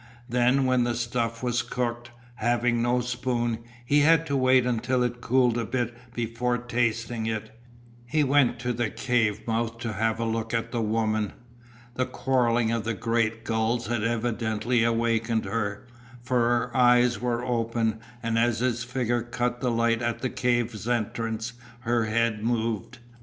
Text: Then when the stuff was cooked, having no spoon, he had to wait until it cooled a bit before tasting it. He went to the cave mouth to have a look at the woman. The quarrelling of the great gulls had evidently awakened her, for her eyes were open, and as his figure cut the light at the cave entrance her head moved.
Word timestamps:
Then 0.27 0.65
when 0.65 0.83
the 0.83 0.95
stuff 0.95 1.43
was 1.43 1.61
cooked, 1.61 2.09
having 2.37 2.81
no 2.81 3.01
spoon, 3.01 3.59
he 3.85 3.99
had 3.99 4.25
to 4.25 4.35
wait 4.35 4.65
until 4.65 5.03
it 5.03 5.21
cooled 5.21 5.59
a 5.59 5.63
bit 5.63 5.95
before 6.15 6.57
tasting 6.57 7.27
it. 7.27 7.51
He 8.07 8.23
went 8.23 8.57
to 8.61 8.73
the 8.73 8.89
cave 8.89 9.45
mouth 9.45 9.77
to 9.77 9.93
have 9.93 10.19
a 10.19 10.25
look 10.25 10.55
at 10.55 10.71
the 10.71 10.81
woman. 10.81 11.33
The 11.93 12.07
quarrelling 12.07 12.71
of 12.71 12.83
the 12.83 12.95
great 12.95 13.43
gulls 13.45 13.85
had 13.85 14.01
evidently 14.01 14.83
awakened 14.83 15.45
her, 15.45 15.85
for 16.23 16.39
her 16.39 16.75
eyes 16.75 17.21
were 17.21 17.45
open, 17.45 17.99
and 18.23 18.39
as 18.39 18.57
his 18.57 18.83
figure 18.83 19.21
cut 19.21 19.61
the 19.61 19.69
light 19.69 20.01
at 20.01 20.23
the 20.23 20.31
cave 20.31 20.73
entrance 20.87 21.53
her 21.81 22.05
head 22.05 22.43
moved. 22.43 22.97